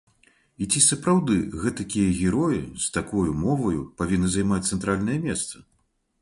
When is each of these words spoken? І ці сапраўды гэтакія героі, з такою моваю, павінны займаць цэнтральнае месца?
І 0.65 0.67
ці 0.75 0.79
сапраўды 0.85 1.35
гэтакія 1.65 2.15
героі, 2.21 2.63
з 2.85 2.89
такою 2.97 3.27
моваю, 3.43 3.85
павінны 4.01 4.33
займаць 4.37 4.61
цэнтральнае 4.71 5.19
месца? 5.29 5.55